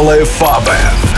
Alle 0.00 0.24
Farben. 0.24 1.09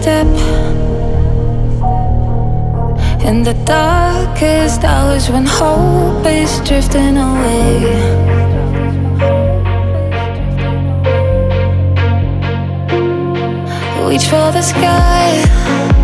Step 0.00 0.26
in 3.28 3.42
the 3.42 3.52
darkest 3.66 4.82
hours 4.82 5.28
when 5.28 5.44
hope 5.44 6.24
is 6.26 6.58
drifting 6.60 7.18
away. 7.18 7.84
Reach 14.08 14.24
for 14.24 14.50
the 14.52 14.62
sky. 14.62 15.99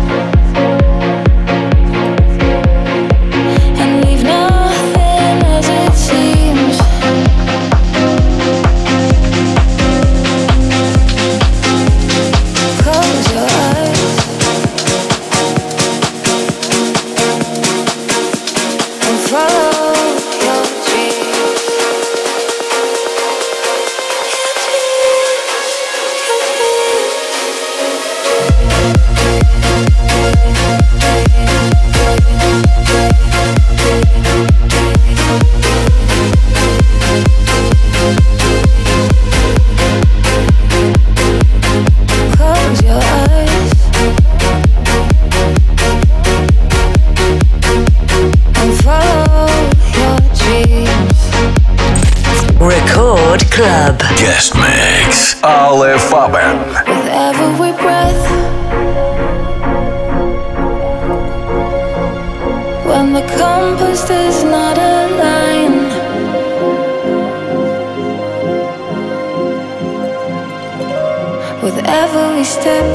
only 72.37 72.45
step. 72.45 72.85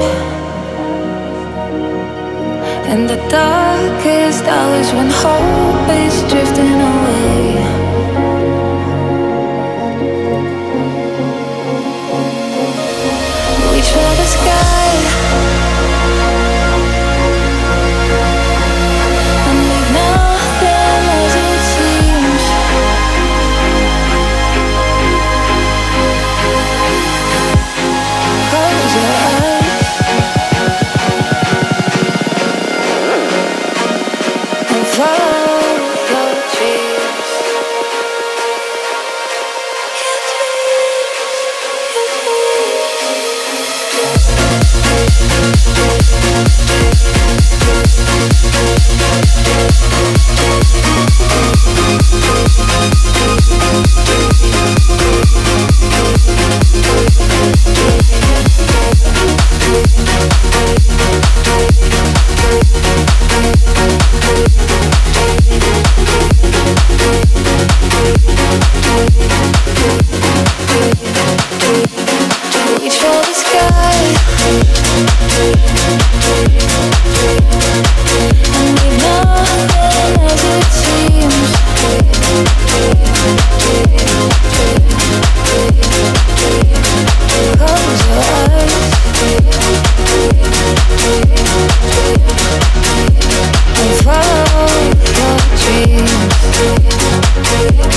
And 2.93 3.09
the 3.09 3.17
darkest 3.29 4.45
hours 4.45 4.93
when 4.93 5.11
hope 5.11 5.89
is 5.91 6.23
drifting 6.31 6.81
away. 6.81 7.32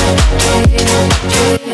Yeah, 0.05 0.65
yeah, 0.69 1.57
yeah. 1.57 1.64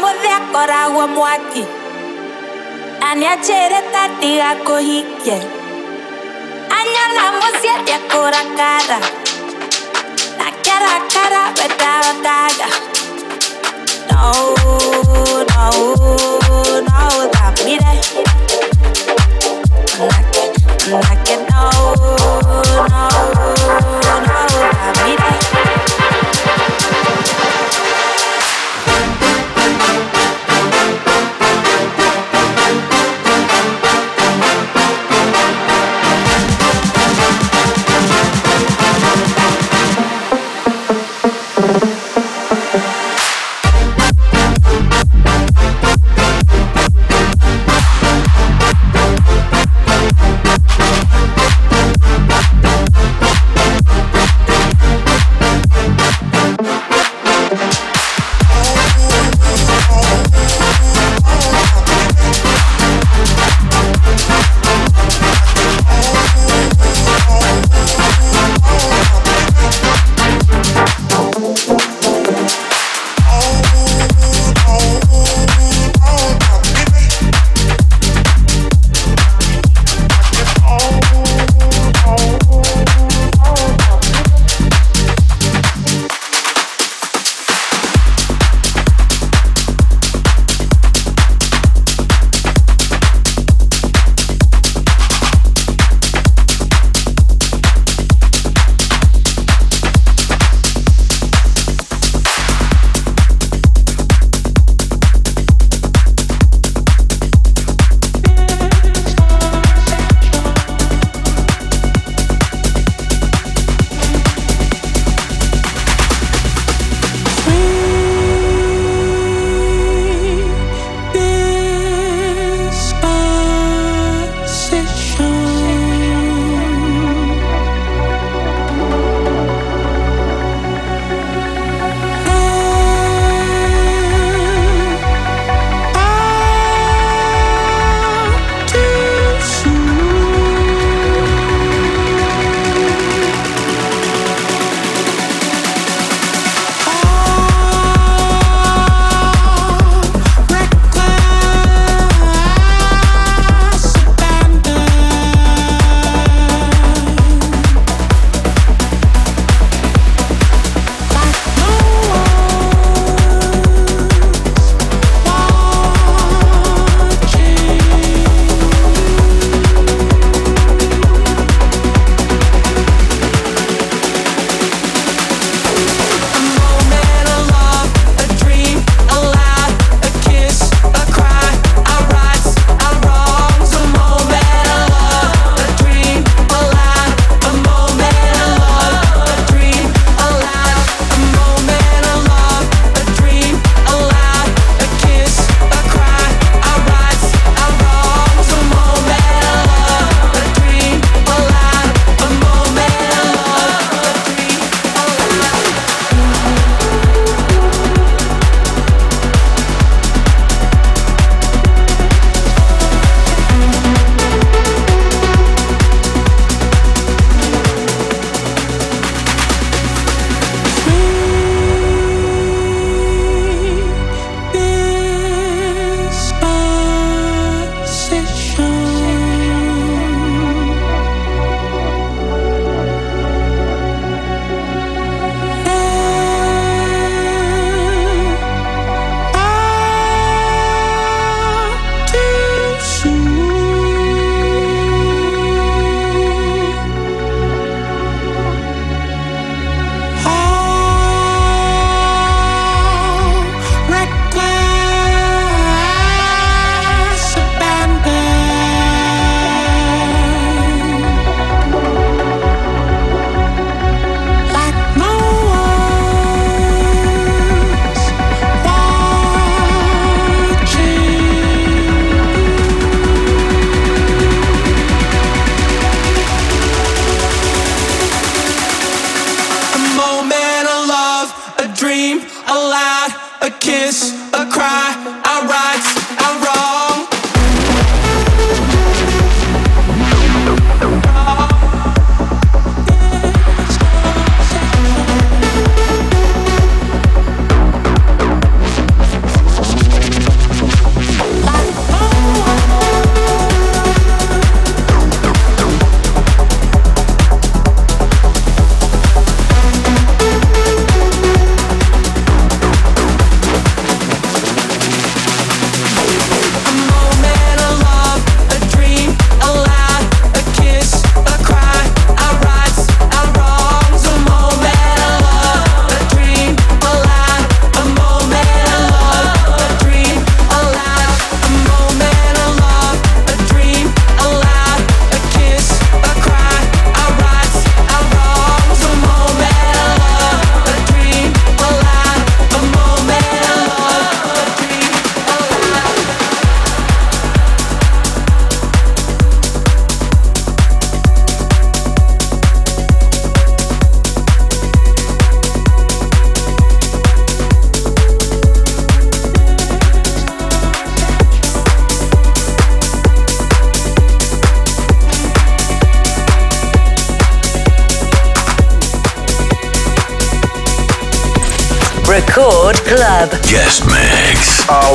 Muthekora 0.00 0.88
gwo 0.92 1.06
mwaki 1.08 1.64
na 3.00 3.08
nĩanjĩrĩte 3.20 4.02
ndigakũhikie 4.16 5.38
anyona 6.76 7.24
mũciĩ 7.38 7.72
ndĩkũrakara 7.82 8.98
na 10.38 10.46
kĩrakara 10.64 11.42
wendawakaga 11.58 12.68
no 14.10 14.24
no 15.50 15.66
no 16.86 17.28
thamire 17.34 17.94
nake 20.08 20.42
nake 20.90 21.36
no 21.48 21.62
no 22.90 23.02
no 24.26 24.36
thamire 24.74 25.30
Record 25.34 25.83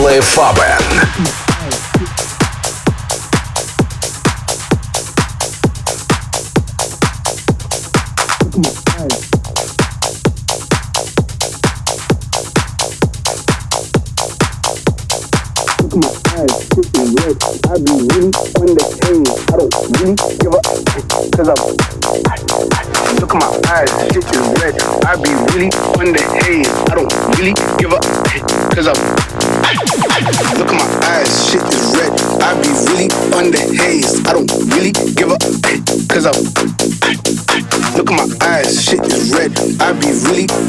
Белые 0.09 0.21
фабы. 0.21 0.68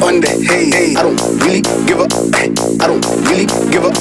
On 0.03 0.21
the 0.21 0.29
haze. 0.29 0.97
I 0.97 1.03
don't 1.03 1.21
really 1.45 1.61
give 1.87 2.01
up. 2.01 2.13
I 2.13 2.87
don't 2.89 3.05
really 3.29 3.47
give 3.71 3.85
up. 3.85 3.97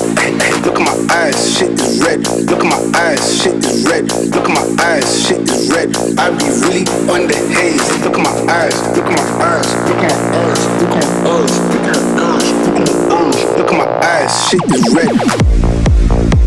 Look 0.65 0.79
at 0.79 0.83
my 0.83 0.95
eyes, 1.15 1.57
shit 1.57 1.71
is 1.79 2.01
red. 2.03 2.25
Look 2.47 2.63
at 2.63 2.69
my 2.69 2.99
eyes, 2.99 3.41
shit 3.41 3.55
is 3.63 3.85
red. 3.85 4.11
Look 4.31 4.47
at 4.47 4.53
my 4.55 4.63
eyes, 4.83 5.27
shit 5.27 5.41
is 5.49 5.69
red. 5.71 5.95
I 6.17 6.29
be 6.31 6.47
really 6.63 6.83
the 6.83 7.37
haze. 7.51 7.83
Look 8.03 8.15
at 8.17 8.23
my 8.23 8.31
eyes, 8.51 8.75
look 8.95 9.05
at 9.05 9.15
my 9.15 9.23
eyes, 9.43 9.69
look 9.87 10.01
at 10.03 10.11
my 10.11 10.39
eyes, 10.39 10.63
look 10.79 10.95
at 10.95 11.05
my 11.09 11.29
eyes, 11.29 11.53
look 11.69 11.85
at 11.85 12.03
my 12.03 12.23
eyes, 12.23 12.47
look 12.65 12.79
at 12.79 12.87
my 12.87 13.03
eyes, 13.15 13.37
look 13.57 13.71
at 13.71 13.77
my 13.77 13.87
eyes, 14.07 14.31
shit 14.47 14.63
is 14.71 14.83
red. 14.95 16.38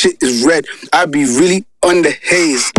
Shit 0.00 0.22
is 0.22 0.46
red. 0.46 0.64
I 0.94 1.04
be 1.04 1.24
really 1.24 1.66
on 1.82 2.00
the 2.00 2.10
haze. 2.10 2.72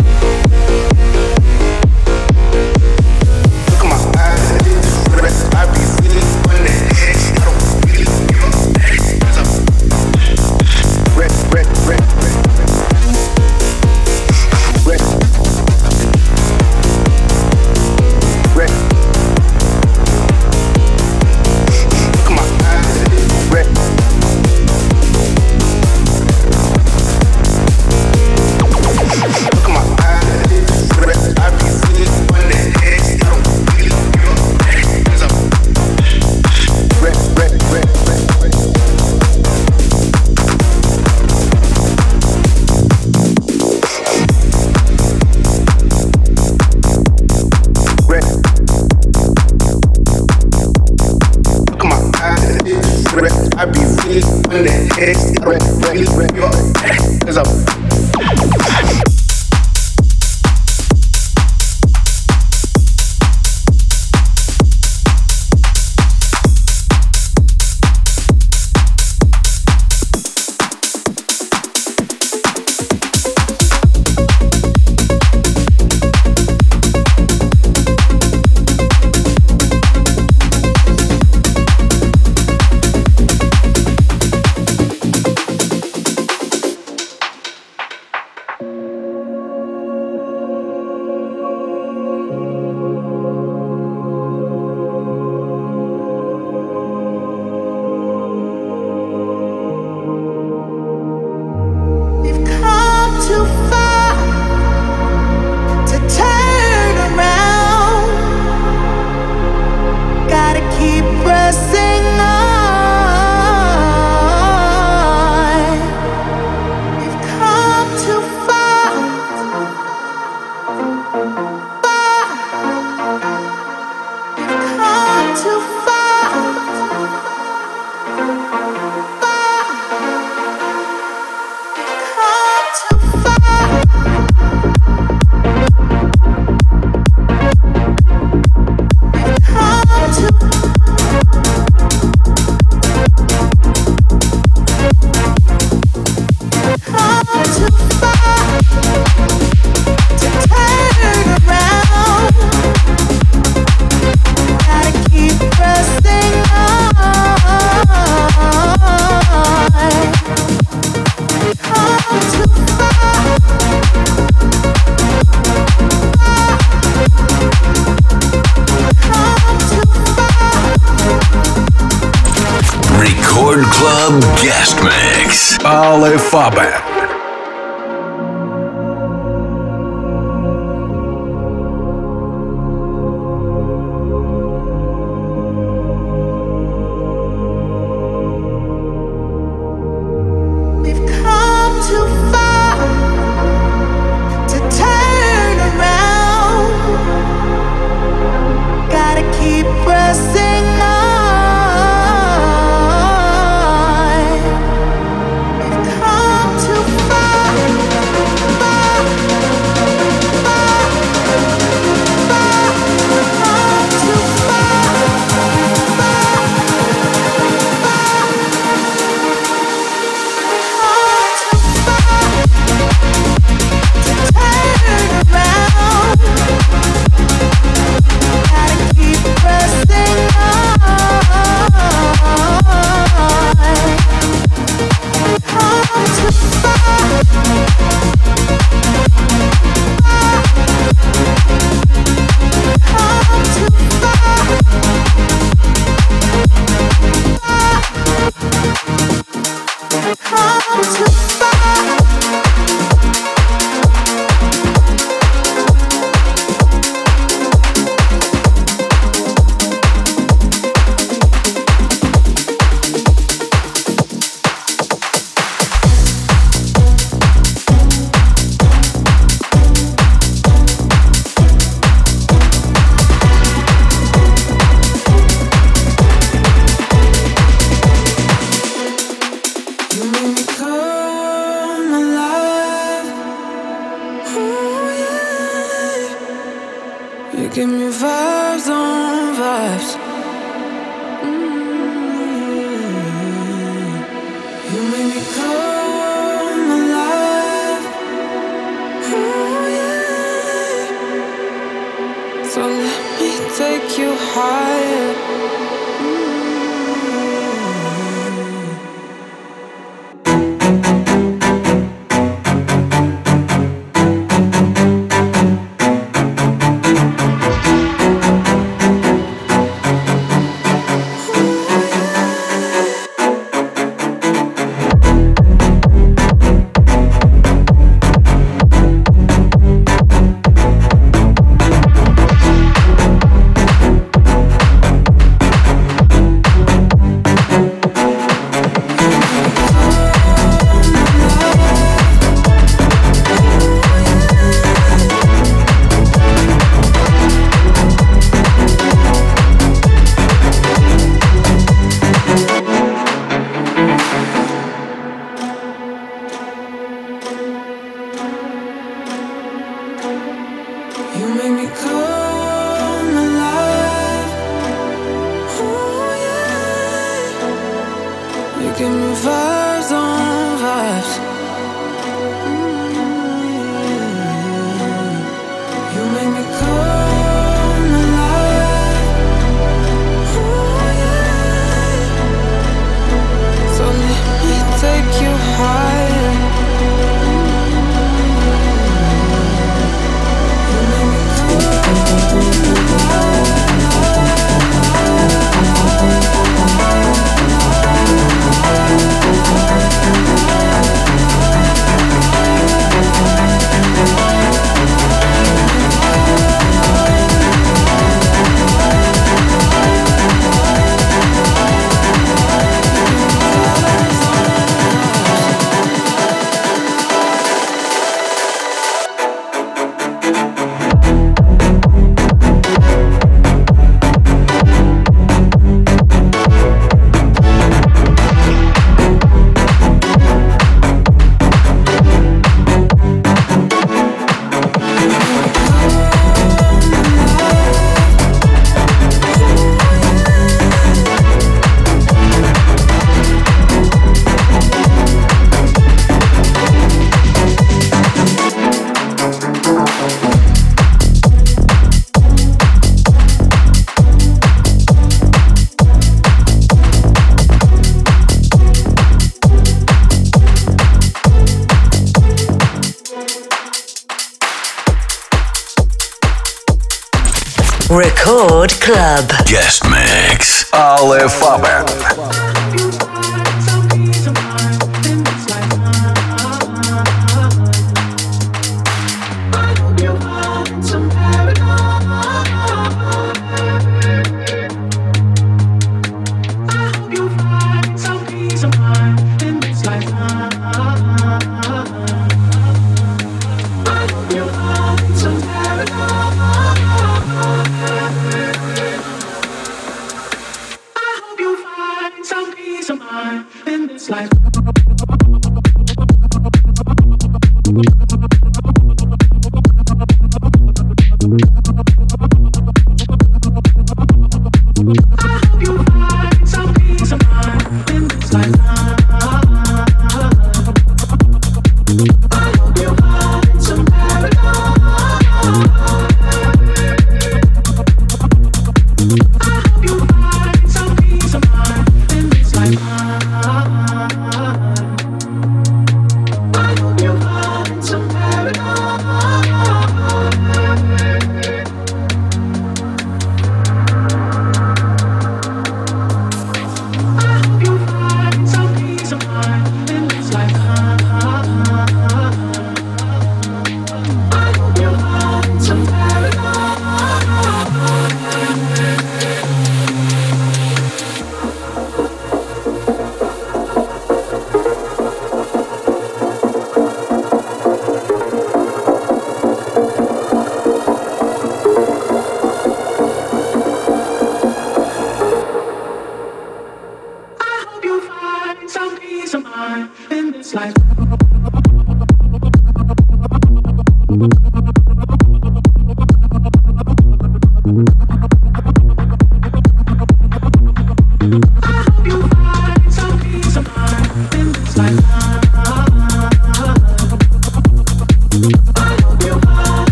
Club. 471.28 471.71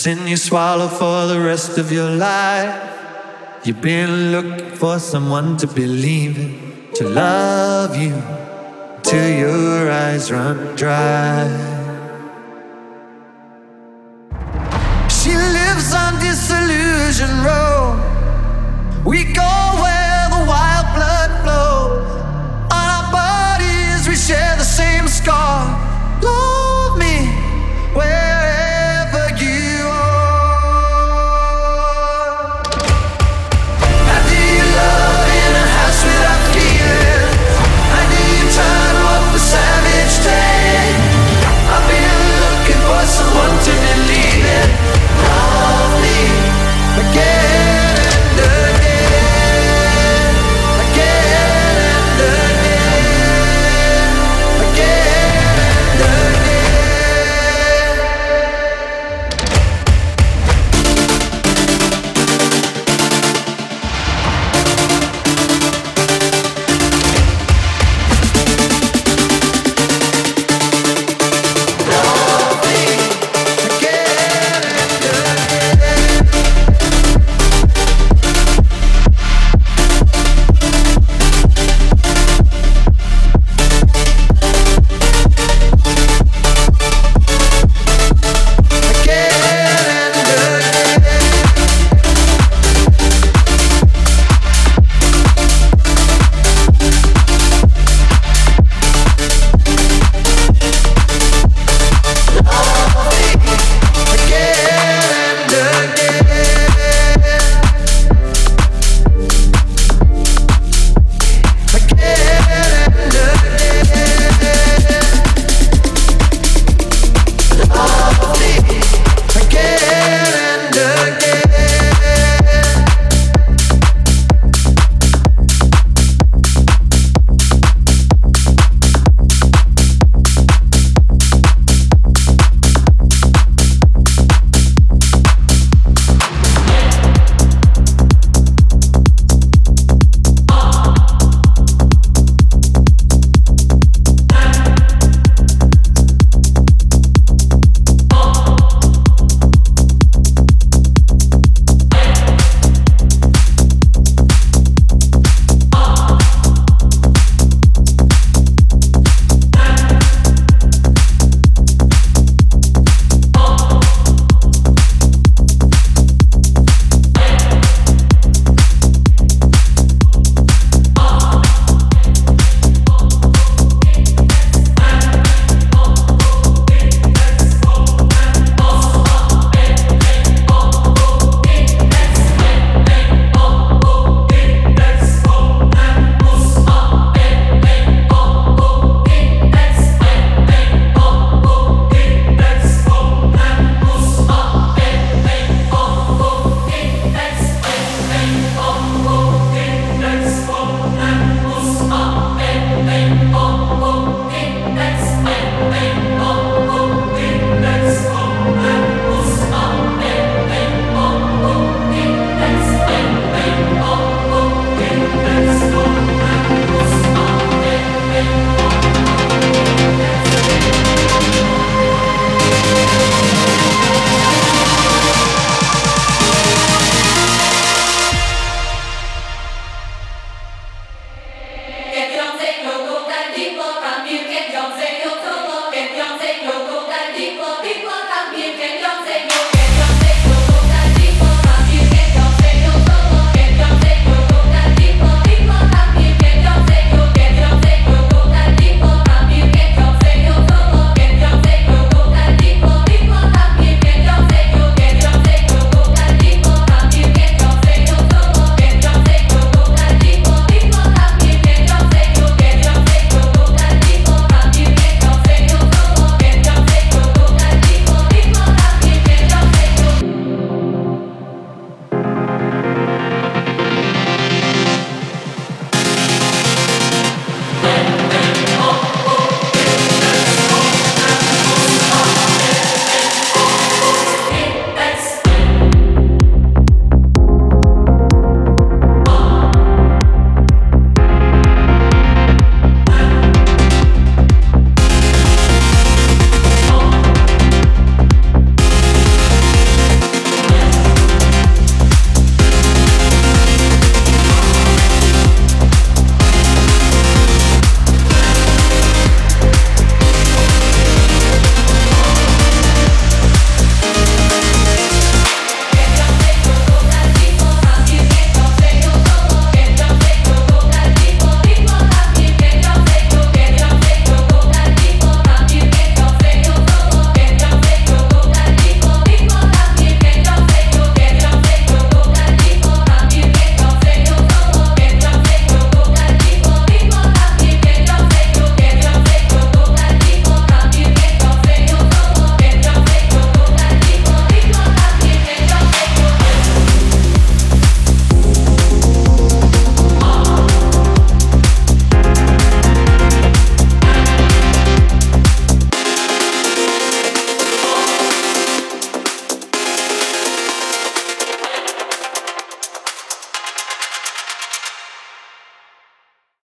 Sin 0.00 0.26
you 0.26 0.36
swallow 0.38 0.88
for 0.88 1.26
the 1.26 1.38
rest 1.38 1.76
of 1.76 1.92
your 1.92 2.08
life. 2.08 2.72
You've 3.64 3.82
been 3.82 4.32
looking 4.32 4.70
for 4.76 4.98
someone 4.98 5.58
to 5.58 5.66
believe 5.66 6.38
in, 6.38 6.88
to 6.94 7.06
love 7.06 7.94
you, 7.94 8.16
till 9.02 9.28
your 9.28 9.90
eyes 9.90 10.32
run 10.32 10.74
dry. 10.74 11.69